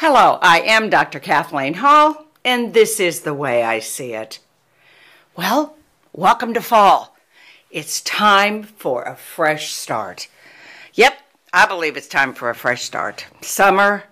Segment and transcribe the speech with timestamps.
[0.00, 1.18] Hello, I am Dr.
[1.18, 4.40] Kathleen Hall, and this is the way I see it.
[5.34, 5.74] Well,
[6.12, 7.16] welcome to fall.
[7.70, 10.28] It's time for a fresh start.
[10.92, 11.18] Yep,
[11.50, 13.24] I believe it's time for a fresh start.
[13.40, 14.04] Summer,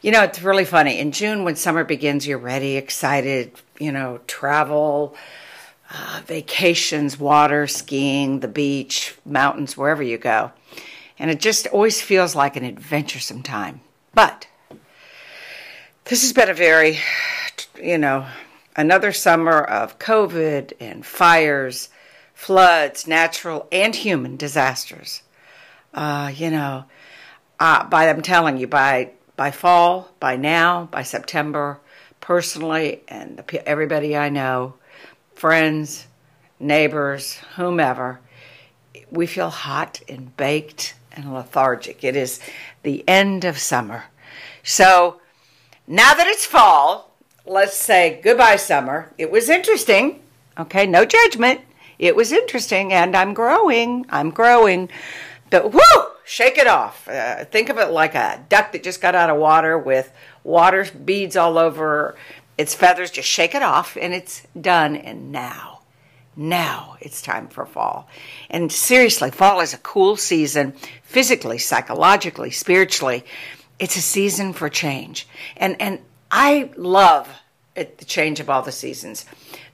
[0.00, 0.98] you know, it's really funny.
[0.98, 5.14] In June, when summer begins, you're ready, excited, you know, travel,
[5.90, 10.52] uh, vacations, water, skiing, the beach, mountains, wherever you go.
[11.18, 13.82] And it just always feels like an adventuresome time.
[14.14, 14.46] But
[16.08, 17.00] this has been a very,
[17.82, 18.26] you know,
[18.76, 21.88] another summer of COVID and fires,
[22.32, 25.22] floods, natural and human disasters.
[25.92, 26.84] Uh, you know,
[27.58, 31.80] uh, by I'm telling you, by by fall, by now, by September,
[32.20, 34.74] personally, and the, everybody I know,
[35.34, 36.06] friends,
[36.60, 38.20] neighbors, whomever,
[39.10, 42.04] we feel hot and baked and lethargic.
[42.04, 42.38] It is
[42.82, 44.04] the end of summer.
[44.62, 45.20] So
[45.86, 47.12] now that it's fall,
[47.44, 49.12] let's say goodbye, summer.
[49.18, 50.20] It was interesting.
[50.58, 51.60] Okay, no judgment.
[51.98, 54.06] It was interesting, and I'm growing.
[54.10, 54.88] I'm growing.
[55.50, 55.80] But whoo,
[56.24, 57.08] shake it off.
[57.08, 60.12] Uh, think of it like a duck that just got out of water with
[60.44, 62.16] water beads all over
[62.58, 63.10] its feathers.
[63.10, 64.96] Just shake it off, and it's done.
[64.96, 65.80] And now,
[66.34, 68.08] now it's time for fall.
[68.50, 73.24] And seriously, fall is a cool season, physically, psychologically, spiritually
[73.78, 75.28] it's a season for change.
[75.56, 77.28] And and I love
[77.74, 79.26] it, the change of all the seasons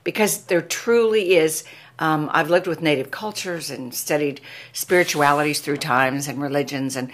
[0.03, 1.63] because there truly is.
[1.99, 4.41] Um, I've lived with native cultures and studied
[4.73, 7.11] spiritualities through times and religions and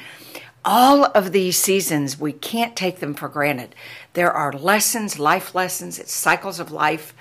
[0.64, 3.74] all of these seasons we can't take them for granted
[4.14, 7.14] there are lessons life lessons it's cycles of life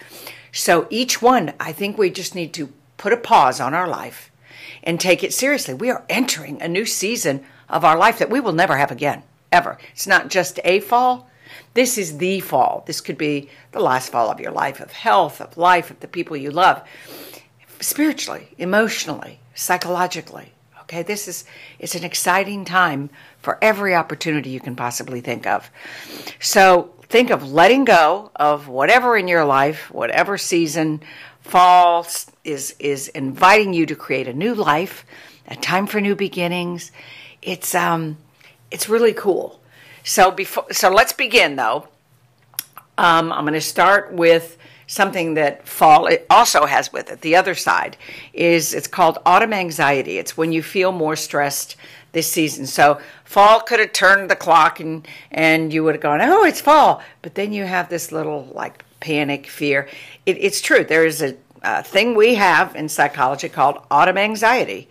[0.51, 4.31] so each one i think we just need to put a pause on our life
[4.83, 8.41] and take it seriously we are entering a new season of our life that we
[8.41, 9.79] will never have again ever.
[9.93, 11.29] It's not just a fall.
[11.75, 12.85] This is the fall.
[12.87, 16.09] This could be the last fall of your life, of health, of life, of the
[16.09, 16.83] people you love,
[17.81, 20.53] spiritually, emotionally, psychologically.
[20.83, 21.45] Okay, this is
[21.79, 23.11] it's an exciting time
[23.41, 25.71] for every opportunity you can possibly think of.
[26.41, 31.03] So think of letting go of whatever in your life, whatever season,
[31.41, 32.07] fall
[32.45, 35.05] is is inviting you to create a new life,
[35.47, 36.91] a time for new beginnings.
[37.43, 38.17] It's um
[38.71, 39.61] it's really cool.
[40.05, 41.89] So before, so let's begin though.
[42.97, 44.59] Um, I'm going to start with
[44.89, 47.21] something that fall also has with it.
[47.21, 47.97] The other side
[48.33, 50.19] is it's called autumn anxiety.
[50.19, 51.77] It's when you feel more stressed
[52.13, 52.67] this season.
[52.67, 56.61] So fall could have turned the clock and and you would have gone, oh, it's
[56.61, 57.03] fall.
[57.23, 59.89] But then you have this little like panic, fear.
[60.27, 60.85] It, it's true.
[60.85, 64.89] There is a, a thing we have in psychology called autumn anxiety,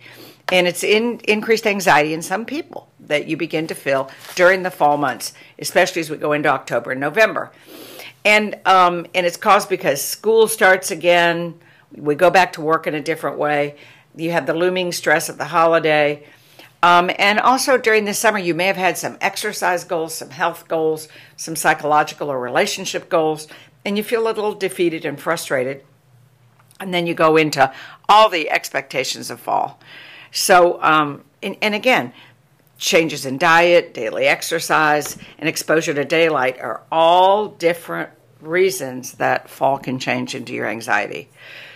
[0.50, 4.70] and it's in increased anxiety in some people that you begin to feel during the
[4.70, 7.50] fall months, especially as we go into October and November.
[8.24, 11.58] And um, and it's caused because school starts again.
[11.94, 13.76] We go back to work in a different way.
[14.16, 16.26] You have the looming stress of the holiday.
[16.82, 20.68] Um, and also during the summer, you may have had some exercise goals, some health
[20.68, 23.48] goals, some psychological or relationship goals,
[23.84, 25.84] and you feel a little defeated and frustrated.
[26.78, 27.72] And then you go into
[28.08, 29.80] all the expectations of fall.
[30.30, 32.12] So, um, and, and again,
[32.78, 39.78] changes in diet, daily exercise, and exposure to daylight are all different reasons that fall
[39.78, 41.28] can change into your anxiety.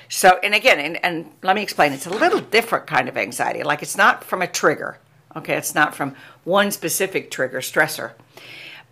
[0.08, 3.62] So, and again, and, and let me explain, it's a little different kind of anxiety.
[3.62, 4.98] Like it's not from a trigger,
[5.34, 5.56] okay?
[5.56, 6.14] It's not from
[6.44, 8.12] one specific trigger, stressor,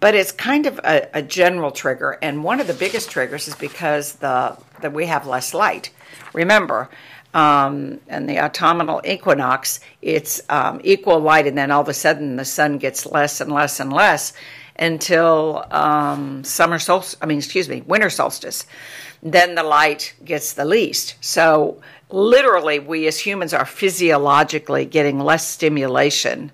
[0.01, 2.19] but it's kind of a, a general trigger.
[2.23, 5.91] And one of the biggest triggers is because the that we have less light.
[6.33, 6.89] Remember,
[7.33, 12.37] um, and the autumnal equinox, it's um, equal light, and then all of a sudden
[12.37, 14.33] the sun gets less and less and less
[14.77, 17.17] until um, summer solstice.
[17.21, 18.67] I mean, excuse me, winter solstice.
[19.23, 21.17] Then the light gets the least.
[21.21, 26.51] So literally, we as humans are physiologically getting less stimulation.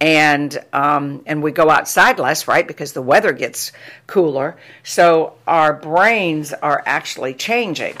[0.00, 2.66] And um, and we go outside less, right?
[2.66, 3.72] Because the weather gets
[4.06, 4.56] cooler.
[4.84, 7.96] So our brains are actually changing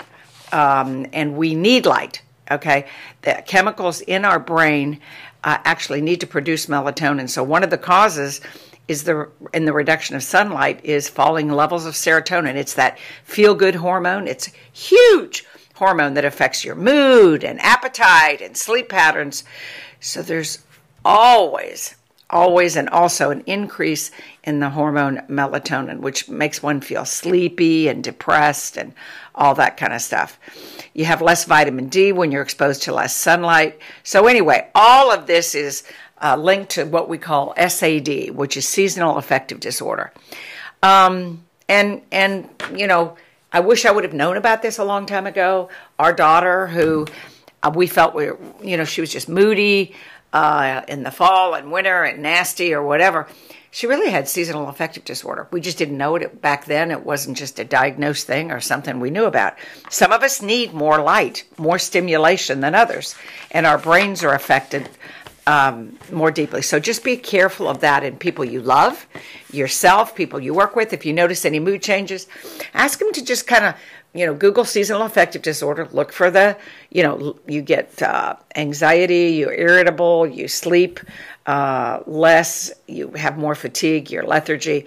[0.52, 2.22] um, and we need light.
[2.50, 2.86] Okay,
[3.22, 5.00] the chemicals in our brain
[5.44, 7.28] uh, actually need to produce melatonin.
[7.28, 8.40] So one of the causes
[8.88, 12.56] is the in the reduction of sunlight is falling levels of serotonin.
[12.56, 14.26] It's that feel good hormone.
[14.26, 19.44] It's huge hormone that affects your mood and appetite and sleep patterns.
[20.00, 20.60] So there's
[21.04, 21.94] always
[22.30, 24.10] always and also an increase
[24.44, 28.92] in the hormone melatonin, which makes one feel sleepy and depressed and
[29.34, 30.38] all that kind of stuff.
[30.94, 33.78] You have less vitamin D when you're exposed to less sunlight.
[34.02, 35.84] So, anyway, all of this is
[36.22, 40.12] uh, linked to what we call SAD, which is seasonal affective disorder.
[40.82, 43.16] Um, and and you know,
[43.52, 45.70] I wish I would have known about this a long time ago.
[45.98, 47.06] Our daughter, who
[47.62, 49.94] uh, we felt we, were, you know, she was just moody
[50.32, 53.28] uh, in the fall and winter and nasty or whatever.
[53.70, 55.46] She really had seasonal affective disorder.
[55.50, 56.90] We just didn't know it back then.
[56.90, 59.58] It wasn't just a diagnosed thing or something we knew about.
[59.90, 63.14] Some of us need more light, more stimulation than others,
[63.50, 64.88] and our brains are affected
[65.46, 66.60] um, more deeply.
[66.60, 69.06] So just be careful of that in people you love,
[69.50, 70.92] yourself, people you work with.
[70.92, 72.26] If you notice any mood changes,
[72.74, 73.74] ask them to just kind of,
[74.14, 75.88] you know, Google seasonal affective disorder.
[75.92, 76.56] Look for the,
[76.90, 81.00] you know, you get uh, anxiety, you're irritable, you sleep
[81.46, 84.86] uh, less, you have more fatigue, your lethargy,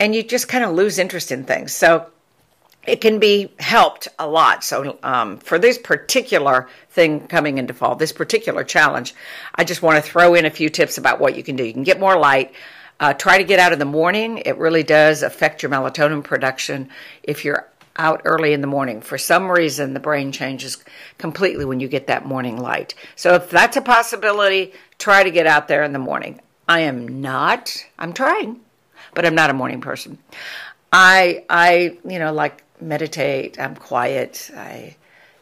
[0.00, 1.72] and you just kind of lose interest in things.
[1.72, 2.10] So
[2.86, 4.62] it can be helped a lot.
[4.62, 9.14] So, um, for this particular thing coming into fall, this particular challenge,
[9.54, 11.64] I just want to throw in a few tips about what you can do.
[11.64, 12.54] You can get more light.
[12.98, 14.38] Uh, try to get out in the morning.
[14.38, 16.88] It really does affect your melatonin production
[17.22, 19.00] if you're out early in the morning.
[19.00, 20.82] For some reason, the brain changes
[21.18, 22.94] completely when you get that morning light.
[23.14, 26.40] So, if that's a possibility, try to get out there in the morning.
[26.68, 28.60] I am not, I'm trying,
[29.14, 30.18] but I'm not a morning person.
[30.92, 33.58] I, I, you know, like meditate.
[33.60, 34.50] I'm quiet.
[34.56, 34.96] I,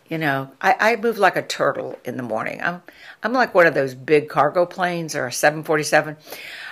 [0.09, 2.61] you know, I, I move like a turtle in the morning.
[2.63, 2.83] I'm,
[3.23, 6.17] I'm like one of those big cargo planes or a 747.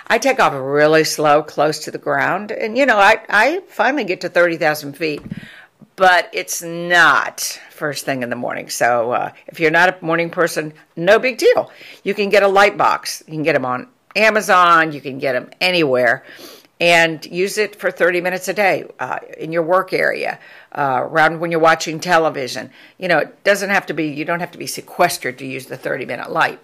[0.07, 4.03] I take off really slow, close to the ground, and you know, I, I finally
[4.03, 5.21] get to 30,000 feet,
[5.95, 8.69] but it's not first thing in the morning.
[8.69, 11.71] So uh, if you're not a morning person, no big deal.
[12.03, 13.23] You can get a light box.
[13.27, 14.91] You can get them on Amazon.
[14.91, 16.23] You can get them anywhere
[16.79, 20.39] and use it for 30 minutes a day uh, in your work area,
[20.73, 22.69] uh, around when you're watching television.
[22.97, 25.67] You know, it doesn't have to be, you don't have to be sequestered to use
[25.67, 26.63] the 30 minute light.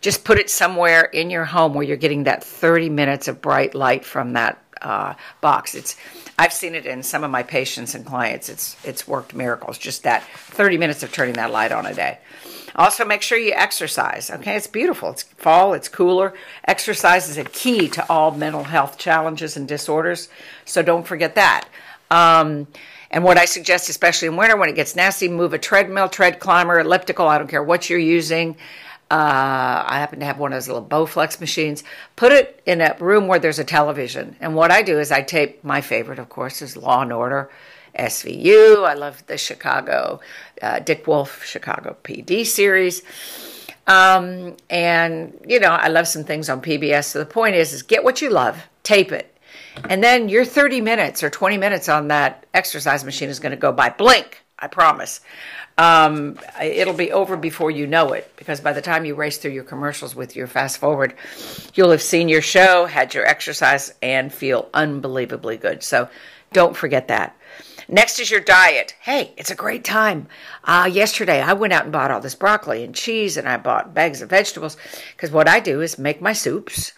[0.00, 3.74] Just put it somewhere in your home where you're getting that 30 minutes of bright
[3.74, 5.74] light from that uh, box.
[5.74, 5.96] It's,
[6.38, 8.48] I've seen it in some of my patients and clients.
[8.48, 12.18] It's, it's worked miracles, just that 30 minutes of turning that light on a day.
[12.74, 14.30] Also, make sure you exercise.
[14.30, 15.10] Okay, it's beautiful.
[15.10, 16.32] It's fall, it's cooler.
[16.66, 20.28] Exercise is a key to all mental health challenges and disorders.
[20.64, 21.68] So don't forget that.
[22.10, 22.66] Um,
[23.10, 26.40] and what I suggest, especially in winter when it gets nasty, move a treadmill, tread
[26.40, 27.28] climber, elliptical.
[27.28, 28.56] I don't care what you're using.
[29.12, 31.84] Uh, I happen to have one of those little Bowflex machines.
[32.16, 34.36] Put it in a room where there's a television.
[34.40, 37.50] And what I do is I tape my favorite, of course, is Law and Order.
[37.98, 38.88] SVU.
[38.88, 40.20] I love the Chicago,
[40.62, 43.02] uh, Dick Wolf Chicago PD series.
[43.86, 47.04] Um, and, you know, I love some things on PBS.
[47.04, 49.36] So the point is, is get what you love, tape it.
[49.90, 53.56] And then your 30 minutes or 20 minutes on that exercise machine is going to
[53.58, 55.20] go by blink, I promise.
[55.76, 59.50] Um, it'll be over before you know it because by the time you race through
[59.50, 61.14] your commercials with your fast forward,
[61.74, 65.82] you'll have seen your show, had your exercise, and feel unbelievably good.
[65.82, 66.08] So
[66.52, 67.36] don't forget that.
[67.88, 68.94] Next is your diet.
[69.00, 70.28] Hey, it's a great time.
[70.62, 73.92] Uh, yesterday, I went out and bought all this broccoli and cheese, and I bought
[73.92, 74.76] bags of vegetables
[75.16, 76.92] because what I do is make my soups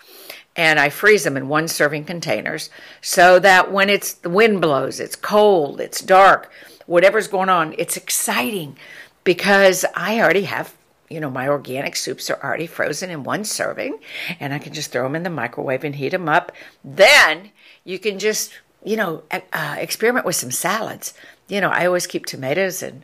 [0.56, 2.70] and I freeze them in one serving containers
[3.00, 6.50] so that when it's the wind blows, it's cold, it's dark,
[6.86, 8.76] whatever's going on, it's exciting
[9.24, 10.74] because I already have
[11.10, 13.98] you know, my organic soups are already frozen in one serving,
[14.40, 16.50] and I can just throw them in the microwave and heat them up.
[16.82, 17.50] Then
[17.84, 18.52] you can just
[18.84, 21.14] you know, uh, experiment with some salads.
[21.48, 23.02] You know, I always keep tomatoes and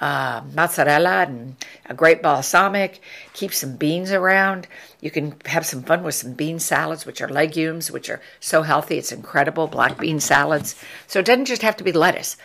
[0.00, 3.00] uh, mozzarella and a great balsamic.
[3.32, 4.68] Keep some beans around.
[5.00, 8.62] You can have some fun with some bean salads, which are legumes, which are so
[8.62, 8.98] healthy.
[8.98, 9.68] It's incredible.
[9.68, 10.74] Black bean salads.
[11.06, 12.36] So it doesn't just have to be lettuce.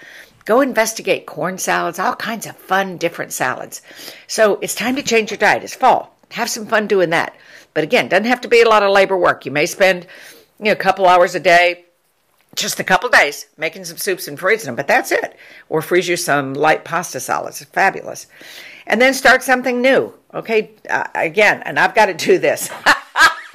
[0.48, 3.82] Go investigate corn salads, all kinds of fun, different salads.
[4.27, 5.62] So it's time to change your diet.
[5.62, 6.16] It's fall.
[6.32, 7.36] Have some fun doing that.
[7.74, 9.46] But again, doesn't have to be a lot of labor work.
[9.46, 10.08] You may spend,
[10.58, 11.84] you know, a couple hours a day
[12.56, 15.36] just a couple days making some soups and freezing them, but that's it.
[15.68, 17.62] Or freeze you some light pasta salads.
[17.66, 18.27] Fabulous.
[18.88, 20.13] And then start something new.
[20.34, 22.70] Okay, uh, again, and I've got to do this.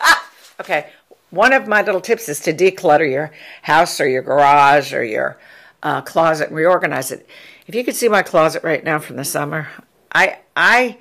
[0.60, 0.90] okay,
[1.30, 3.32] one of my little tips is to declutter your
[3.62, 5.38] house or your garage or your
[5.82, 7.28] uh, closet and reorganize it.
[7.66, 9.68] If you could see my closet right now from the summer,
[10.12, 10.98] I I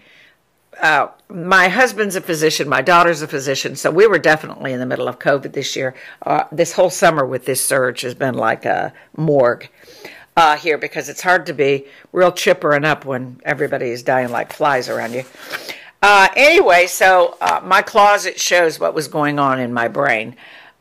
[0.82, 4.86] uh, my husband's a physician, my daughter's a physician, so we were definitely in the
[4.86, 5.96] middle of COVID this year.
[6.26, 9.70] Uh, this whole summer with this surge has been like a morgue
[10.36, 14.30] uh, here because it's hard to be real chipper and up when everybody is dying
[14.30, 15.24] like flies around you.
[16.02, 20.36] Uh, anyway, so uh, my closet shows what was going on in my brain.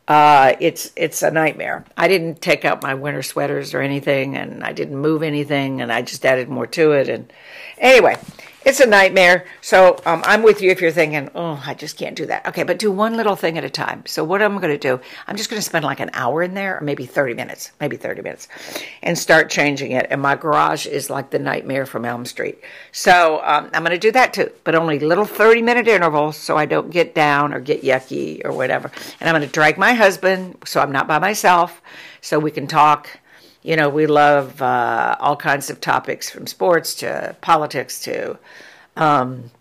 [0.07, 1.85] Uh, it's it's a nightmare.
[1.95, 5.91] I didn't take out my winter sweaters or anything, and I didn't move anything, and
[5.91, 7.07] I just added more to it.
[7.07, 7.31] And
[7.77, 8.17] anyway,
[8.63, 9.45] it's a nightmare.
[9.61, 12.45] So um, I'm with you if you're thinking, oh, I just can't do that.
[12.47, 14.03] Okay, but do one little thing at a time.
[14.05, 16.53] So what I'm going to do, I'm just going to spend like an hour in
[16.53, 18.47] there, or maybe 30 minutes, maybe 30 minutes,
[19.01, 20.07] and start changing it.
[20.09, 22.59] And my garage is like the nightmare from Elm Street.
[22.91, 26.55] So um, I'm going to do that too, but only little 30 minute intervals so
[26.55, 28.91] I don't get down or get yucky or whatever.
[29.19, 31.81] And I'm going to drag my husband so I'm not by myself,
[32.21, 33.20] so we can talk
[33.63, 38.37] you know, we love uh, all kinds of topics from sports to politics to
[38.97, 39.51] um,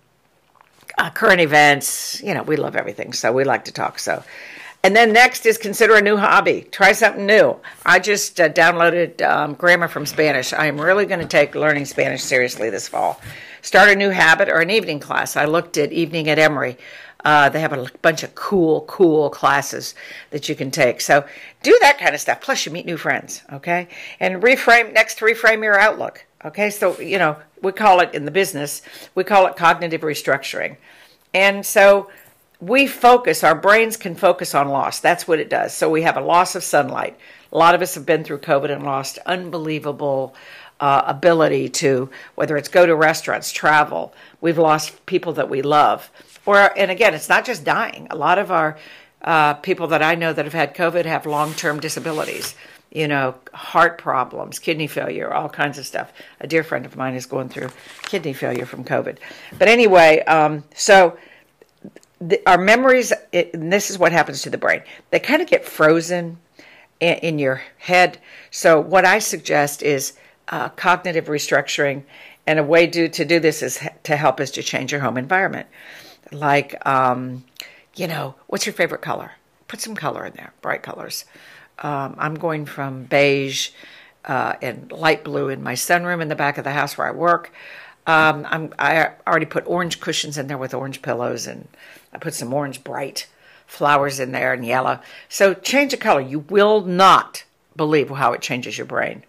[0.96, 2.22] uh, current events.
[2.22, 3.98] You know, we love everything, so we like to talk.
[3.98, 4.22] So,
[4.82, 6.66] and then next is consider a new hobby.
[6.70, 7.56] Try something new.
[7.84, 10.52] I just uh, downloaded um, Grammar from Spanish.
[10.54, 13.20] I am really going to take learning Spanish seriously this fall.
[13.60, 15.36] Start a new habit or an evening class.
[15.36, 16.78] I looked at Evening at Emory.
[17.24, 19.94] Uh, they have a bunch of cool, cool classes
[20.30, 21.00] that you can take.
[21.00, 21.24] So
[21.62, 22.40] do that kind of stuff.
[22.40, 23.88] Plus, you meet new friends, okay?
[24.20, 26.70] And reframe, next, reframe your outlook, okay?
[26.70, 28.82] So, you know, we call it in the business,
[29.14, 30.76] we call it cognitive restructuring.
[31.34, 32.10] And so
[32.60, 35.00] we focus, our brains can focus on loss.
[35.00, 35.74] That's what it does.
[35.74, 37.18] So we have a loss of sunlight.
[37.52, 40.34] A lot of us have been through COVID and lost unbelievable
[40.78, 44.14] uh, ability to, whether it's go to restaurants, travel.
[44.40, 46.10] We've lost people that we love
[46.46, 48.06] or and again, it's not just dying.
[48.10, 48.78] A lot of our
[49.22, 52.54] uh, people that I know that have had COVID have long term disabilities.
[52.90, 56.12] You know, heart problems, kidney failure, all kinds of stuff.
[56.40, 57.68] A dear friend of mine is going through
[58.02, 59.18] kidney failure from COVID.
[59.56, 61.16] But anyway, um, so
[62.20, 65.48] the, our memories, it, and this is what happens to the brain, they kind of
[65.48, 66.38] get frozen
[66.98, 68.18] in, in, your head.
[68.50, 70.14] So, what I suggest is
[70.48, 72.02] uh, cognitive restructuring,
[72.44, 75.16] and a way to, to do this is to help us to change your home
[75.16, 75.68] environment
[76.32, 77.44] like, um,
[77.96, 79.32] you know, what's your favorite color?
[79.68, 81.24] Put some color in there, bright colors.
[81.78, 83.70] Um, I'm going from beige
[84.24, 87.12] uh, and light blue in my sunroom in the back of the house where I
[87.12, 87.52] work.
[88.06, 91.68] Um, I'm, I already put orange cushions in there with orange pillows, and
[92.12, 93.26] I put some orange bright
[93.66, 95.00] flowers in there and yellow.
[95.28, 96.20] So change the color.
[96.20, 97.44] You will not
[97.76, 99.22] believe how it changes your brain.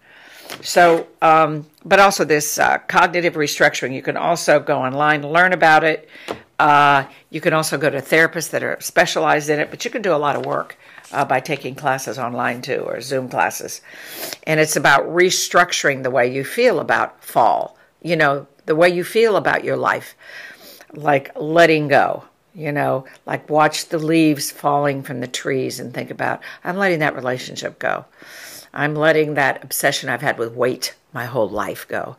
[0.60, 5.84] So, um, but also this uh, cognitive restructuring, you can also go online, learn about
[5.84, 6.08] it.
[6.62, 10.00] Uh, you can also go to therapists that are specialized in it, but you can
[10.00, 10.78] do a lot of work
[11.10, 13.80] uh, by taking classes online too, or Zoom classes.
[14.46, 19.02] And it's about restructuring the way you feel about fall, you know, the way you
[19.02, 20.14] feel about your life,
[20.92, 26.12] like letting go, you know, like watch the leaves falling from the trees and think
[26.12, 28.04] about, I'm letting that relationship go.
[28.72, 32.16] I'm letting that obsession I've had with weight my whole life go.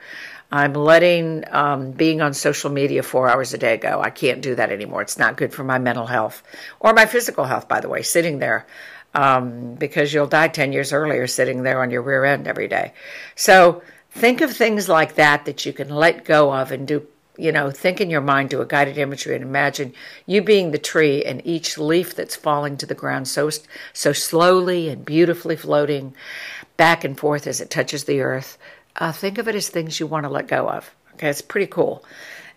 [0.53, 3.99] I'm letting um, being on social media four hours a day go.
[3.99, 5.01] I can't do that anymore.
[5.01, 6.43] It's not good for my mental health
[6.79, 8.67] or my physical health, by the way, sitting there.
[9.15, 12.93] Um, because you'll die 10 years earlier sitting there on your rear end every day.
[13.35, 13.81] So
[14.11, 17.71] think of things like that that you can let go of and do, you know,
[17.71, 19.93] think in your mind, do a guided imagery and imagine
[20.27, 23.49] you being the tree and each leaf that's falling to the ground so,
[23.91, 26.13] so slowly and beautifully floating
[26.77, 28.59] back and forth as it touches the earth
[28.95, 30.93] uh, think of it as things you want to let go of.
[31.13, 32.03] Okay, it's pretty cool,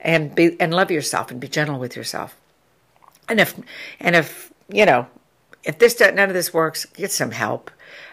[0.00, 2.37] and be and love yourself and be gentle with yourself.
[3.28, 3.59] And if
[4.00, 5.07] and if you know
[5.66, 7.71] if this none of this works, get some help.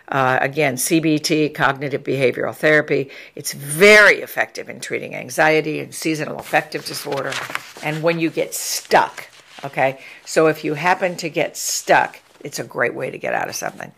[0.10, 6.84] Uh, again, CBT, cognitive behavioral therapy, it's very effective in treating anxiety and seasonal affective
[6.86, 7.32] disorder.
[7.84, 9.30] And when you get stuck,
[9.64, 13.48] okay, so if you happen to get stuck, it's a great way to get out
[13.48, 13.92] of something.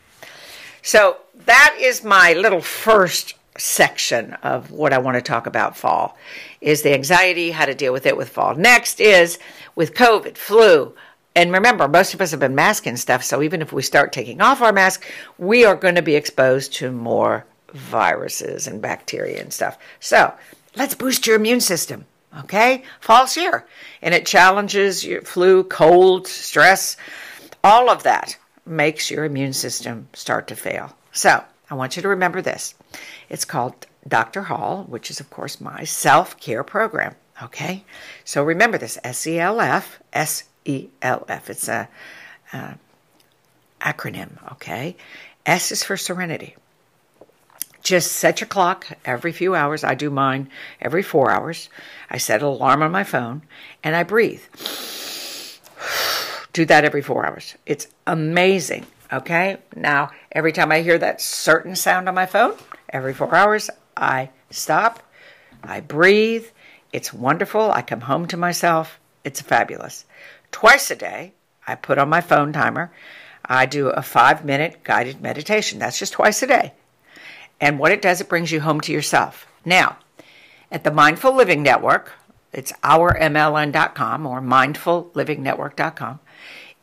[0.83, 6.17] So that is my little first section of what I want to talk about fall
[6.61, 8.55] is the anxiety, how to deal with it with fall.
[8.55, 9.39] Next is
[9.75, 10.93] with COVID, flu.
[11.35, 14.41] And remember, most of us have been masking stuff, so even if we start taking
[14.41, 15.05] off our mask,
[15.37, 19.77] we are going to be exposed to more viruses and bacteria and stuff.
[19.99, 20.33] So
[20.75, 22.05] let's boost your immune system.
[22.39, 22.83] Okay?
[22.99, 23.65] Fall's here.
[24.01, 26.97] And it challenges your flu, cold, stress,
[27.63, 30.95] all of that makes your immune system start to fail.
[31.11, 32.75] So I want you to remember this.
[33.35, 34.43] It's called Dr.
[34.43, 37.15] Hall, which is, of course, my self care program.
[37.43, 37.83] Okay?
[38.23, 41.49] So remember this S E L F, S E L F.
[41.49, 41.89] It's a,
[42.53, 42.75] a
[43.81, 44.95] acronym, okay?
[45.45, 46.55] S is for serenity.
[47.83, 49.83] Just set your clock every few hours.
[49.83, 50.49] I do mine
[50.79, 51.67] every four hours.
[52.09, 53.41] I set an alarm on my phone
[53.83, 54.43] and I breathe.
[56.53, 57.55] Do that every four hours.
[57.65, 58.85] It's amazing.
[59.11, 59.57] Okay?
[59.75, 62.55] Now, every time I hear that certain sound on my phone,
[62.89, 65.01] every four hours, I stop,
[65.63, 66.45] I breathe.
[66.91, 67.71] It's wonderful.
[67.71, 68.99] I come home to myself.
[69.23, 70.05] It's fabulous.
[70.51, 71.33] Twice a day,
[71.67, 72.91] I put on my phone timer.
[73.43, 75.79] I do a five minute guided meditation.
[75.79, 76.73] That's just twice a day.
[77.59, 79.47] And what it does, it brings you home to yourself.
[79.63, 79.97] Now,
[80.71, 82.13] at the Mindful Living Network,
[82.51, 86.19] it's ourmln.com or mindfullivingnetwork.com,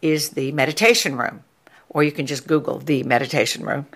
[0.01, 1.45] is the meditation room.
[1.93, 3.87] Or you can just Google the meditation room.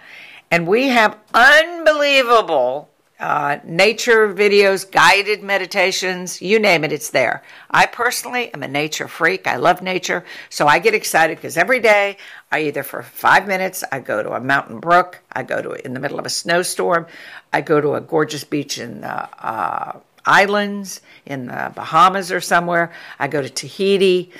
[0.50, 2.88] And we have unbelievable
[3.18, 7.42] uh, nature videos, guided meditations, you name it, it's there.
[7.70, 9.46] I personally am a nature freak.
[9.46, 10.24] I love nature.
[10.50, 12.18] So I get excited because every day
[12.52, 15.94] I either for five minutes, I go to a mountain brook, I go to in
[15.94, 17.06] the middle of a snowstorm,
[17.52, 22.92] I go to a gorgeous beach in the uh, islands in the Bahamas or somewhere,
[23.18, 24.30] I go to Tahiti.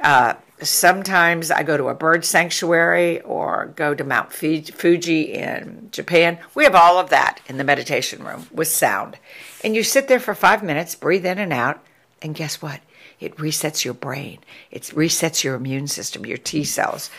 [0.00, 6.38] Uh, Sometimes I go to a bird sanctuary or go to Mount Fuji in Japan.
[6.54, 9.18] We have all of that in the meditation room with sound.
[9.64, 11.82] And you sit there for five minutes, breathe in and out,
[12.20, 12.80] and guess what?
[13.20, 14.38] It resets your brain,
[14.70, 17.10] it resets your immune system, your T cells.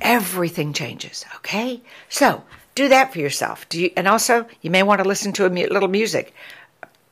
[0.00, 1.80] Everything changes, okay?
[2.08, 3.68] So do that for yourself.
[3.68, 6.34] Do you, and also, you may want to listen to a little music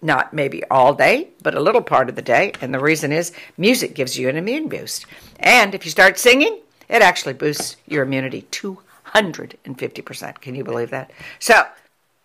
[0.03, 2.53] not maybe all day, but a little part of the day.
[2.61, 5.07] And the reason is music gives you an immune boost.
[5.41, 10.41] And if you start singing, it actually boosts your immunity 250%.
[10.41, 11.11] Can you believe that?
[11.39, 11.65] So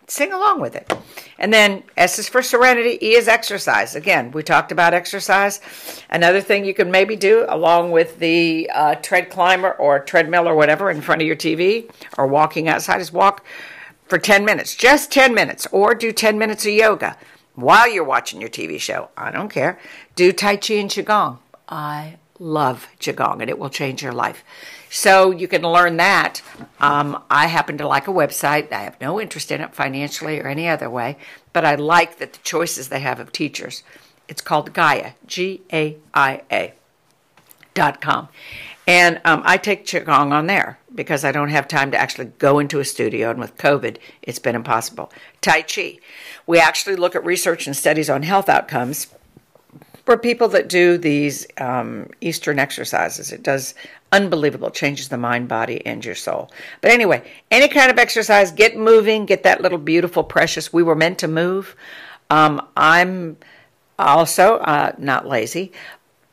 [0.08, 0.92] sing along with it.
[1.40, 3.96] And then S is for serenity, E is exercise.
[3.96, 5.62] Again, we talked about exercise.
[6.10, 10.56] Another thing you can maybe do along with the uh, tread climber or treadmill or
[10.56, 13.46] whatever in front of your TV or walking outside is walk
[14.06, 17.16] for 10 minutes, just 10 minutes, or do 10 minutes of yoga
[17.56, 19.10] while you're watching your TV show.
[19.18, 19.80] I don't care.
[20.16, 21.40] Do Tai Chi and Qigong.
[21.68, 24.44] I love Qigong and it will change your life.
[24.90, 26.42] So you can learn that.
[26.80, 28.72] Um, I happen to like a website.
[28.74, 31.18] I have no interest in it financially or any other way,
[31.54, 33.84] but I like that the choices they have of teachers.
[34.28, 36.74] It's called Gaia, G A I A
[37.74, 38.28] dot com.
[38.88, 42.60] And um, I take Qigong on there because I don't have time to actually go
[42.60, 43.30] into a studio.
[43.30, 45.12] And with COVID, it's been impossible.
[45.42, 46.00] Tai Chi.
[46.48, 49.08] We actually look at research and studies on health outcomes
[50.06, 53.32] for people that do these um, Eastern exercises.
[53.32, 53.76] It does
[54.12, 56.52] unbelievable, changes the mind, body, and your soul.
[56.82, 60.74] But anyway, any kind of exercise, get moving, get that little beautiful, precious.
[60.74, 61.76] We were meant to move.
[62.30, 63.38] Um, I'm
[64.00, 65.72] also uh, not lazy,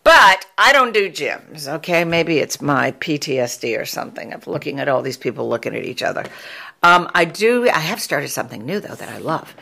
[0.09, 2.03] but I don't do gyms, okay?
[2.03, 6.03] Maybe it's my PTSD or something of looking at all these people looking at each
[6.03, 6.25] other.
[6.83, 9.55] Um, I do, I have started something new though that I love,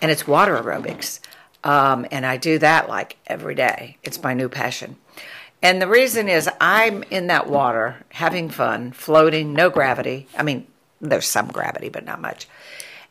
[0.00, 1.20] and it's water aerobics.
[1.64, 3.98] Um, and I do that like every day.
[4.02, 4.96] It's my new passion.
[5.60, 10.28] And the reason is I'm in that water having fun, floating, no gravity.
[10.34, 10.66] I mean,
[11.02, 12.48] there's some gravity, but not much.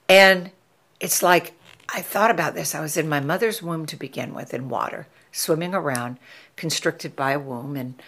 [0.08, 0.50] And
[1.00, 1.54] it's like
[1.94, 2.74] I thought about this.
[2.74, 6.18] I was in my mother's womb to begin with in water, swimming around,
[6.56, 8.02] constricted by a womb, and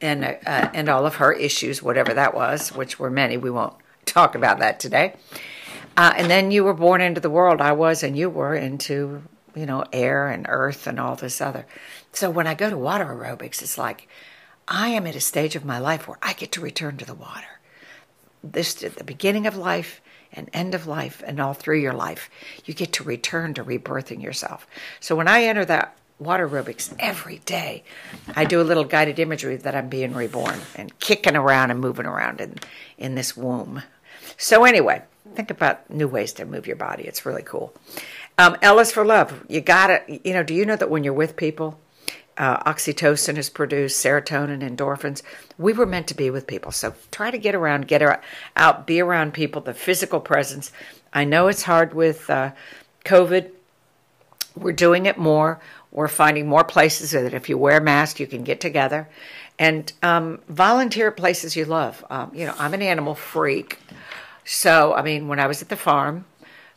[0.00, 3.36] and uh, and all of her issues, whatever that was, which were many.
[3.36, 3.74] We won't
[4.06, 5.14] talk about that today.
[5.96, 7.60] Uh, and then you were born into the world.
[7.60, 9.22] I was, and you were into
[9.54, 11.66] you know air and earth and all this other.
[12.12, 14.08] So when I go to water aerobics, it's like
[14.66, 17.14] I am at a stage of my life where I get to return to the
[17.14, 17.60] water.
[18.42, 20.00] This at the beginning of life
[20.32, 22.30] and end of life and all through your life,
[22.64, 24.66] you get to return to rebirthing yourself.
[25.00, 27.82] So when I enter that water aerobics every day,
[28.36, 32.06] I do a little guided imagery that I'm being reborn and kicking around and moving
[32.06, 32.56] around in,
[32.98, 33.82] in this womb.
[34.36, 35.02] So anyway,
[35.34, 37.04] think about new ways to move your body.
[37.04, 37.74] It's really cool.
[38.38, 39.44] Um, L is for love.
[39.48, 41.78] You gotta, you know, do you know that when you're with people,
[42.40, 45.22] uh, oxytocin is produced, serotonin, endorphins.
[45.58, 46.72] We were meant to be with people.
[46.72, 48.22] So try to get around, get
[48.56, 50.72] out, be around people, the physical presence.
[51.12, 52.52] I know it's hard with uh,
[53.04, 53.50] COVID.
[54.56, 55.60] We're doing it more.
[55.92, 59.08] We're finding more places that if you wear a mask, you can get together
[59.60, 62.04] and um, volunteer places you love.
[62.08, 63.78] Um, you know, I'm an animal freak.
[64.44, 66.24] So, I mean, when I was at the farm,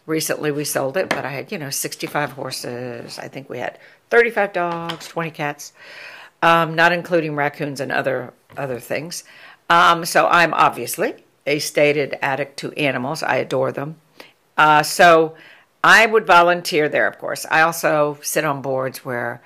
[0.05, 3.17] recently we sold it, but I had, you know, 65 horses.
[3.17, 5.71] I think we had 35 dogs, 20 cats,
[6.41, 9.23] um, not including raccoons and other other things.
[9.69, 11.15] Um, so I'm obviously
[11.47, 13.23] a stated addict to animals.
[13.23, 13.95] I adore them.
[14.57, 15.35] Uh, so
[15.83, 17.45] I would volunteer there, of course.
[17.51, 19.41] I also sit on boards where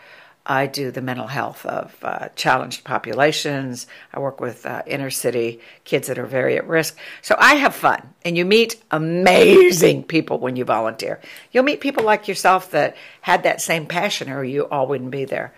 [0.46, 3.86] I do the mental health of uh, challenged populations.
[4.14, 6.98] I work with uh, inner city kids that are very at risk.
[7.22, 11.20] So I have fun, and you meet amazing people when you volunteer.
[11.52, 15.26] You'll meet people like yourself that had that same passion, or you all wouldn't be
[15.26, 15.54] there.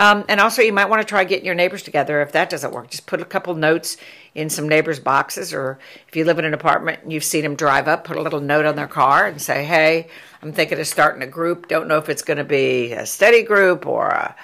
[0.00, 2.22] Um, and also, you might want to try getting your neighbors together.
[2.22, 3.96] If that doesn't work, just put a couple notes
[4.32, 7.56] in some neighbors' boxes, or if you live in an apartment and you've seen them
[7.56, 10.08] drive up, put a little note on their car and say, "Hey,
[10.40, 11.66] I'm thinking of starting a group.
[11.66, 14.36] Don't know if it's going to be a study group or a,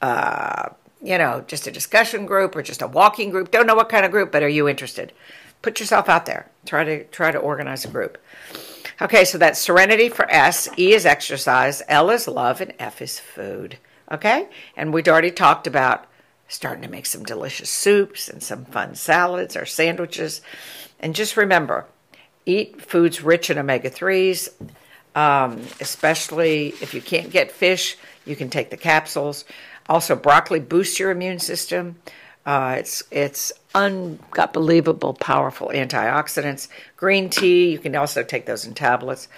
[0.00, 0.68] uh,
[1.02, 3.50] you know, just a discussion group or just a walking group.
[3.50, 5.12] Don't know what kind of group, but are you interested?
[5.60, 6.48] Put yourself out there.
[6.66, 8.16] Try to try to organize a group."
[9.02, 13.18] Okay, so that's serenity for S, E is exercise, L is love, and F is
[13.18, 13.78] food.
[14.10, 14.48] Okay?
[14.76, 16.06] And we'd already talked about
[16.48, 20.42] starting to make some delicious soups and some fun salads or sandwiches.
[20.98, 21.86] And just remember
[22.44, 24.48] eat foods rich in omega 3s,
[25.14, 29.44] um, especially if you can't get fish, you can take the capsules.
[29.88, 31.96] Also, broccoli boosts your immune system.
[32.46, 36.68] Uh, it's it's unbelievable powerful antioxidants.
[36.96, 39.28] Green tea, you can also take those in tablets.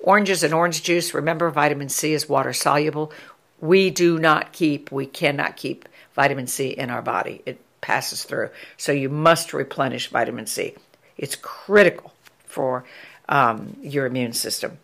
[0.00, 1.12] Oranges and orange juice.
[1.12, 3.12] Remember, vitamin C is water soluble.
[3.60, 7.42] We do not keep, we cannot keep vitamin C in our body.
[7.46, 8.50] It passes through.
[8.76, 10.74] So you must replenish vitamin C.
[11.16, 12.12] It's critical
[12.44, 12.84] for
[13.28, 14.78] um, your immune system.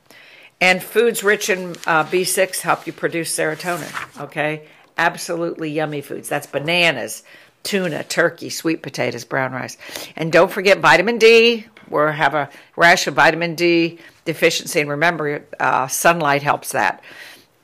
[0.60, 4.68] And foods rich in uh, B6 help you produce serotonin, okay?
[4.96, 6.28] Absolutely yummy foods.
[6.28, 7.24] That's bananas,
[7.64, 9.76] tuna, turkey, sweet potatoes, brown rice.
[10.14, 11.66] And don't forget vitamin D.
[11.88, 14.80] We have a rash of vitamin D deficiency.
[14.80, 17.02] And remember, uh, sunlight helps that.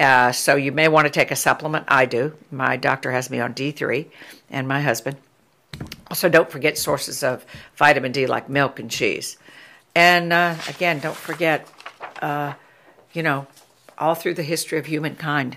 [0.00, 1.84] Uh, so you may want to take a supplement.
[1.88, 2.36] I do.
[2.50, 4.06] My doctor has me on D3
[4.50, 5.16] and my husband.
[6.08, 7.44] Also, don't forget sources of
[7.76, 9.36] vitamin D like milk and cheese.
[9.94, 11.68] And uh, again, don't forget,
[12.22, 12.54] uh,
[13.12, 13.46] you know,
[13.98, 15.56] all through the history of humankind,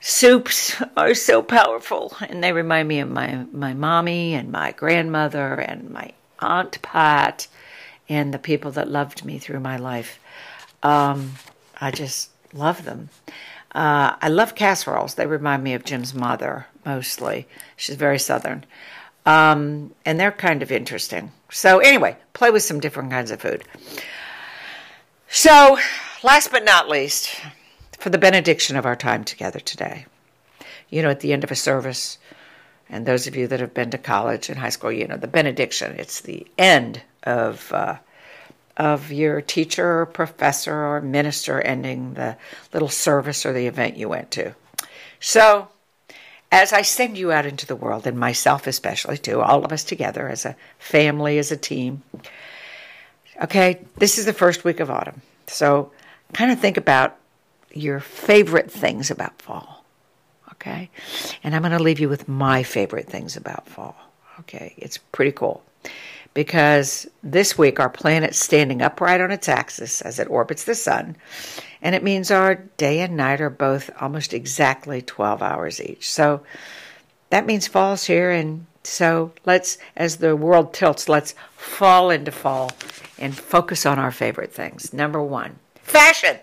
[0.00, 2.16] soups are so powerful.
[2.20, 7.46] And they remind me of my, my mommy and my grandmother and my Aunt Pat
[8.08, 10.18] and the people that loved me through my life.
[10.82, 11.32] Um,
[11.80, 13.10] I just love them.
[13.72, 15.14] Uh, I love casseroles.
[15.14, 17.46] They remind me of Jim's mother mostly.
[17.76, 18.64] She's very southern.
[19.26, 21.32] Um, and they're kind of interesting.
[21.50, 23.64] So, anyway, play with some different kinds of food.
[25.28, 25.78] So,
[26.22, 27.40] last but not least,
[27.98, 30.06] for the benediction of our time together today,
[30.88, 32.18] you know, at the end of a service,
[32.88, 35.26] and those of you that have been to college and high school, you know, the
[35.26, 37.72] benediction, it's the end of.
[37.72, 37.96] Uh,
[38.76, 42.36] of your teacher or professor or minister ending the
[42.72, 44.54] little service or the event you went to.
[45.20, 45.68] So,
[46.52, 49.82] as I send you out into the world, and myself especially too, all of us
[49.82, 52.02] together as a family, as a team,
[53.42, 55.22] okay, this is the first week of autumn.
[55.46, 55.90] So
[56.32, 57.16] kind of think about
[57.72, 59.84] your favorite things about fall,
[60.52, 60.90] okay?
[61.42, 63.96] And I'm going to leave you with my favorite things about fall,
[64.40, 64.74] okay?
[64.76, 65.62] It's pretty cool
[66.36, 71.16] because this week our planet's standing upright on its axis as it orbits the sun,
[71.80, 76.10] and it means our day and night are both almost exactly 12 hours each.
[76.10, 76.42] So
[77.30, 82.70] that means fall's here, and so let's, as the world tilts, let's fall into fall
[83.18, 84.92] and focus on our favorite things.
[84.92, 86.36] Number one, fashion.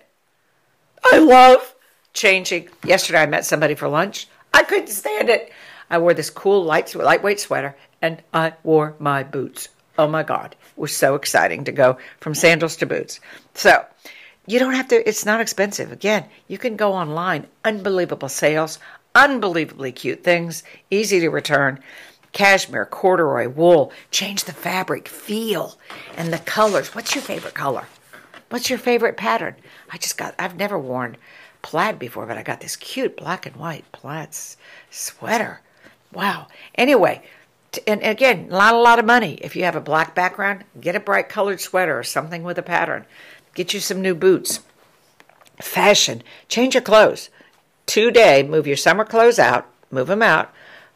[1.04, 1.76] I love
[2.14, 2.70] changing.
[2.84, 4.28] Yesterday I met somebody for lunch.
[4.52, 5.52] I couldn't stand it.
[5.88, 9.70] I wore this cool light, lightweight sweater and I wore my boots.
[9.98, 13.20] Oh my God, it was so exciting to go from sandals to boots.
[13.54, 13.86] So
[14.48, 15.92] you don't have to, it's not expensive.
[15.92, 18.80] Again, you can go online, unbelievable sales,
[19.16, 21.80] unbelievably cute things, easy to return.
[22.32, 25.78] Cashmere, corduroy, wool, change the fabric, feel,
[26.18, 26.96] and the colors.
[26.96, 27.86] What's your favorite color?
[28.50, 29.56] What's your favorite pattern?
[29.92, 31.18] I just got, I've never worn
[31.62, 34.30] plaid before, but I got this cute black and white plaid
[34.90, 35.62] sweater.
[36.12, 36.48] Wow.
[36.76, 37.22] Anyway,
[37.88, 39.36] and again, not a lot of money.
[39.36, 42.64] If you have a black background, get a bright colored sweater or something with a
[42.64, 43.06] pattern.
[43.56, 44.62] Get you some new boots.
[45.62, 46.24] Fashion.
[46.48, 47.30] Change your clothes.
[47.86, 49.70] Today, move your summer clothes out.
[49.92, 50.52] Move them out.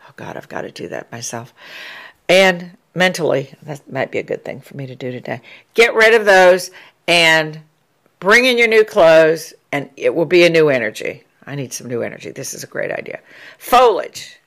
[0.07, 1.53] Oh, God, I've got to do that myself.
[2.27, 5.41] And mentally, that might be a good thing for me to do today.
[5.73, 6.71] Get rid of those
[7.07, 7.61] and
[8.19, 11.23] bring in your new clothes, and it will be a new energy.
[11.45, 12.31] I need some new energy.
[12.31, 13.19] This is a great idea.
[13.57, 14.39] Foliage.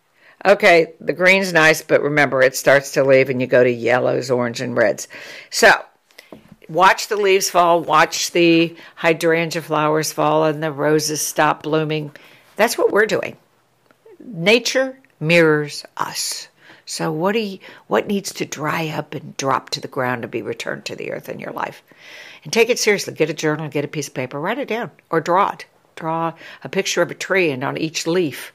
[0.42, 4.31] Okay, the green's nice, but remember it starts to leave and you go to yellows,
[4.31, 5.07] orange, and reds.
[5.50, 5.70] So,
[6.66, 12.12] watch the leaves fall, watch the hydrangea flowers fall, and the roses stop blooming.
[12.57, 13.37] That's what we're doing.
[14.18, 16.48] Nature mirrors us.
[16.87, 20.29] So, what, do you, what needs to dry up and drop to the ground to
[20.29, 21.83] be returned to the earth in your life?
[22.44, 23.12] And take it seriously.
[23.12, 25.66] Get a journal, get a piece of paper, write it down, or draw it.
[25.96, 26.33] Draw
[26.64, 28.55] a picture of a tree, and on each leaf,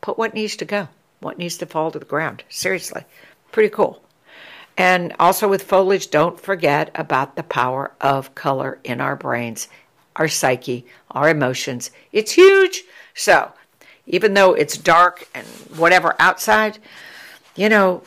[0.00, 0.86] put what needs to go
[1.24, 2.44] what needs to fall to the ground.
[2.48, 3.04] Seriously,
[3.50, 4.02] pretty cool.
[4.76, 9.68] And also with foliage, don't forget about the power of color in our brains,
[10.16, 11.90] our psyche, our emotions.
[12.12, 12.82] It's huge.
[13.14, 13.52] So,
[14.06, 16.78] even though it's dark and whatever outside,
[17.56, 18.02] you know,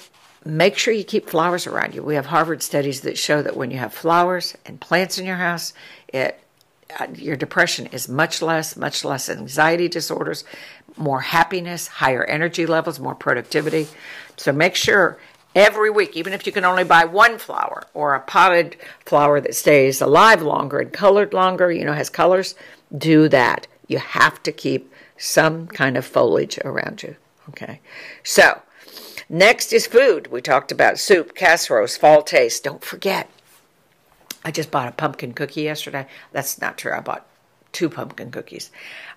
[0.45, 2.03] make sure you keep flowers around you.
[2.03, 5.38] We have Harvard studies that show that when you have flowers and plants in your
[5.38, 5.73] house,
[6.10, 6.39] it
[6.99, 10.45] uh, your depression is much less, much less anxiety disorders,
[10.97, 13.88] more happiness, higher energy levels, more productivity.
[14.36, 15.17] So make sure
[15.55, 19.55] every week, even if you can only buy one flower or a potted flower that
[19.55, 22.55] stays alive longer and colored longer, you know, has colors,
[22.95, 23.67] do that.
[23.88, 27.15] You have to keep some kind of foliage around you.
[27.49, 27.79] Okay.
[28.23, 28.62] So,
[29.29, 30.27] next is food.
[30.27, 32.63] We talked about soup, casseroles, fall taste.
[32.63, 33.29] Don't forget,
[34.43, 36.07] I just bought a pumpkin cookie yesterday.
[36.31, 36.93] That's not true.
[36.93, 37.25] I bought
[37.78, 38.72] two pumpkin cookies.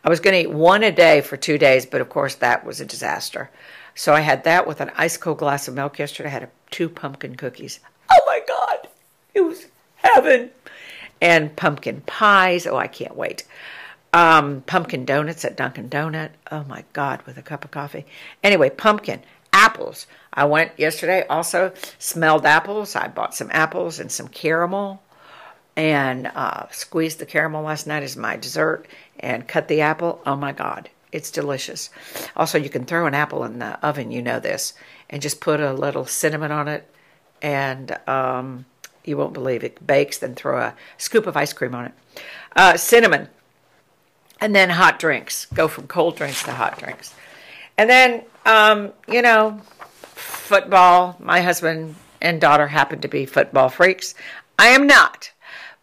[0.05, 2.62] I was going to eat one a day for two days, but of course that
[2.62, 3.49] was a disaster.
[3.94, 6.29] So I had that with an ice cold glass of milk yesterday.
[6.29, 7.81] I had a, two pumpkin cookies.
[8.12, 8.88] Oh my God,
[9.33, 10.51] it was heaven.
[11.23, 12.66] And pumpkin pies.
[12.66, 13.44] Oh, I can't wait.
[14.12, 16.31] Um, pumpkin donuts at Dunkin' Donut.
[16.53, 18.05] Oh my God, with a cup of coffee.
[18.42, 19.23] Anyway, pumpkin
[19.55, 20.07] apples.
[20.35, 21.27] I went yesterday.
[21.29, 22.94] Also smelled apples.
[22.94, 25.03] I bought some apples and some caramel,
[25.80, 28.86] and uh, squeezed the caramel last night as my dessert.
[29.18, 30.22] And cut the apple.
[30.24, 31.90] Oh my God, it's delicious.
[32.36, 34.10] Also, you can throw an apple in the oven.
[34.10, 34.72] You know this,
[35.10, 36.88] and just put a little cinnamon on it,
[37.42, 38.64] and um,
[39.04, 40.18] you won't believe it bakes.
[40.18, 41.92] Then throw a scoop of ice cream on it.
[42.56, 43.28] Uh, cinnamon
[44.40, 45.46] and then hot drinks.
[45.46, 47.14] Go from cold drinks to hot drinks.
[47.76, 49.60] And then, um, you know,
[50.02, 51.16] football.
[51.20, 54.14] My husband and daughter happen to be football freaks.
[54.58, 55.30] I am not,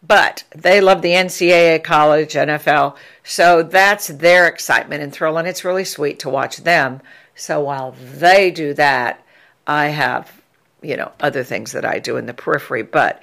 [0.02, 2.96] but they love the NCAA, college, NFL.
[3.24, 7.00] So that's their excitement and thrill, and it's really sweet to watch them.
[7.34, 9.24] So while they do that,
[9.66, 10.40] I have,
[10.82, 12.82] you know, other things that I do in the periphery.
[12.82, 13.22] But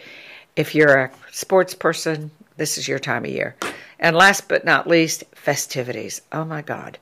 [0.56, 3.56] if you're a sports person, this is your time of year.
[4.00, 6.22] And last but not least, festivities.
[6.32, 6.98] Oh my God.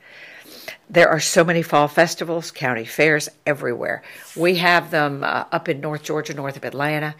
[0.90, 4.04] There are so many fall festivals, county fairs everywhere.
[4.36, 7.16] We have them uh, up in North Georgia, north of Atlanta.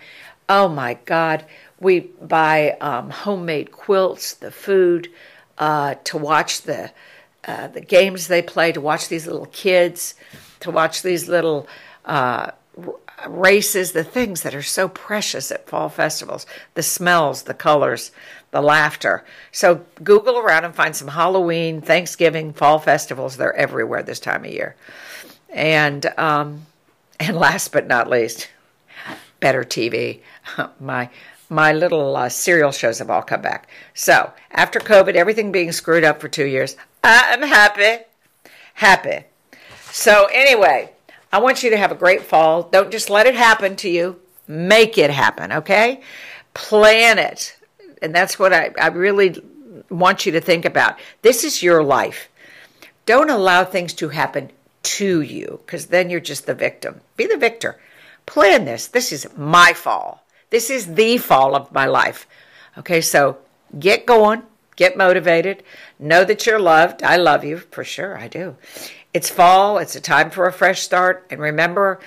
[0.48, 1.46] Oh my God.
[1.80, 5.10] We buy um, homemade quilts, the food,
[5.58, 6.92] uh, to watch the
[7.46, 10.16] uh, the games they play, to watch these little kids,
[10.62, 11.68] to watch these little
[12.06, 12.52] uh,
[13.28, 18.12] races, the things that are so precious at fall festivals, the smells, the colors,
[18.52, 19.26] the laughter.
[19.52, 23.38] So Google around and find some Halloween, Thanksgiving, fall festivals.
[23.38, 24.76] They're everywhere this time of year.
[25.50, 26.66] And um,
[27.20, 28.50] and last but not least,
[29.40, 30.22] better TV.
[30.80, 31.10] my
[31.50, 33.70] my little uh, serial shows have all come back.
[33.94, 38.04] So after COVID, everything being screwed up for two years, I am happy,
[38.74, 39.26] happy.
[39.92, 40.92] So anyway,
[41.32, 42.64] I want you to have a great fall.
[42.64, 44.20] Don't just let it happen to you.
[44.48, 46.02] Make it happen, okay?
[46.54, 47.58] Plan it.
[48.02, 49.42] And that's what I, I really
[49.90, 51.00] want you to think about.
[51.22, 52.30] This is your life.
[53.06, 54.52] Don't allow things to happen
[54.84, 57.02] to you because then you're just the victim.
[57.18, 57.80] Be the victor.
[58.26, 58.88] Plan this.
[58.88, 60.23] This is my fall.
[60.54, 62.28] This is the fall of my life.
[62.78, 63.40] Okay, so
[63.80, 64.44] get going,
[64.76, 65.64] get motivated,
[65.98, 67.02] know that you're loved.
[67.02, 68.56] I love you for sure, I do.
[69.16, 71.26] It's fall, it's a time for a fresh start.
[71.32, 72.00] And remember,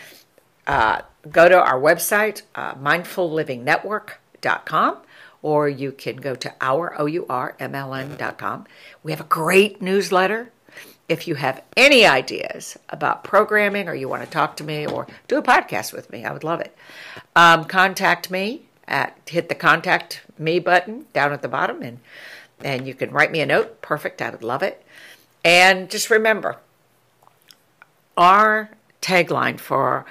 [0.65, 4.99] uh, go to our website, uh, mindfullivingnetwork.com
[5.43, 8.67] or you can go to our O-U-R-M-L-N.com.
[9.03, 10.53] We have a great newsletter.
[11.09, 15.07] If you have any ideas about programming or you want to talk to me or
[15.29, 16.77] do a podcast with me, I would love it.
[17.37, 21.99] Um, contact me at hit the contact me button down at the bottom and
[22.65, 23.83] and you can write me a note.
[23.83, 24.23] Perfect.
[24.23, 24.83] I would love it.
[25.45, 26.57] And just remember,
[28.17, 28.71] our
[29.03, 30.07] tagline for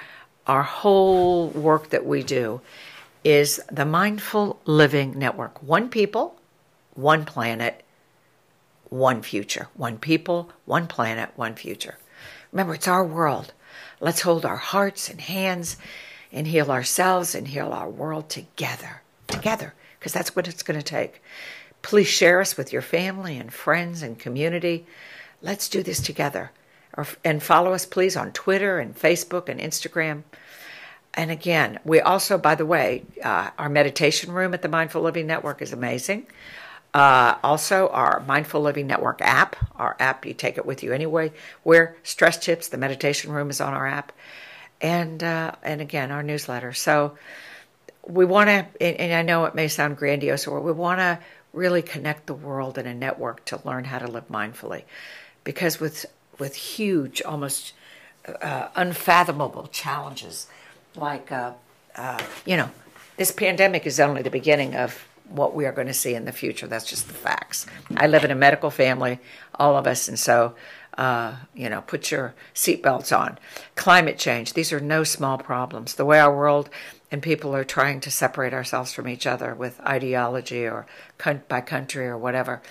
[0.46, 2.60] our whole work that we do
[3.24, 5.60] is the Mindful Living Network.
[5.62, 6.40] One people,
[6.94, 7.82] one planet,
[8.90, 9.68] one future.
[9.74, 11.98] One people, one planet, one future.
[12.52, 13.52] Remember, it's our world.
[14.00, 15.76] Let's hold our hearts and hands
[16.32, 19.02] and heal ourselves and heal our world together.
[19.26, 21.22] Together, because that's what it's going to take.
[21.82, 24.86] Please share us with your family and friends and community.
[25.42, 26.50] Let's do this together.
[27.24, 30.22] And follow us, please, on Twitter and Facebook and Instagram
[31.16, 35.26] and again, we also, by the way, uh, our meditation room at the Mindful Living
[35.26, 36.26] Network is amazing.
[36.96, 41.30] Uh, also, our Mindful Living Network app, our app, you take it with you anyway,
[41.62, 44.12] where Stress Tips, the meditation room is on our app.
[44.80, 46.72] And, uh, and again, our newsletter.
[46.72, 47.18] So
[48.06, 51.18] we want to, and I know it may sound grandiose, or we want to
[51.52, 54.84] really connect the world in a network to learn how to live mindfully.
[55.44, 56.06] Because with,
[56.38, 57.74] with huge, almost
[58.40, 60.46] uh, unfathomable challenges,
[60.94, 61.52] like, uh,
[61.94, 62.70] uh, you know,
[63.18, 66.32] this pandemic is only the beginning of what we are going to see in the
[66.32, 66.66] future.
[66.66, 67.66] That's just the facts.
[67.96, 69.18] I live in a medical family,
[69.54, 70.54] all of us, and so,
[70.96, 73.38] uh, you know, put your seatbelts on.
[73.74, 75.94] Climate change, these are no small problems.
[75.94, 76.70] The way our world
[77.10, 80.86] and people are trying to separate ourselves from each other with ideology or
[81.48, 82.62] by country or whatever,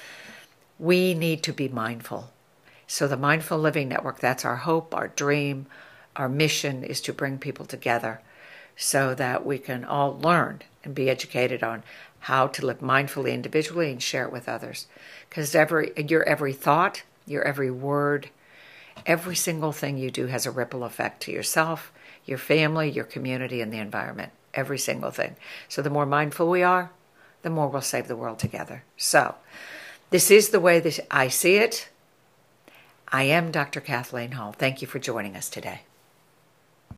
[0.80, 2.32] we need to be mindful.
[2.88, 5.65] So, the Mindful Living Network, that's our hope, our dream,
[6.15, 8.22] our mission is to bring people together
[8.76, 11.84] so that we can all learn and be educated on
[12.26, 14.88] how to live mindfully individually and share it with others.
[15.30, 18.30] Because every your every thought, Your every word,
[19.06, 21.92] every single thing you do has a ripple effect to yourself,
[22.26, 24.32] your family, your community, and the environment.
[24.56, 25.36] Every single thing.
[25.70, 26.90] So the more mindful we are,
[27.44, 28.84] the more we'll save the world together.
[28.98, 29.36] So
[30.10, 31.90] this is the way that I see it.
[33.08, 33.82] I am Dr.
[33.82, 34.52] Kathleen Hall.
[34.52, 35.82] Thank you for joining us today.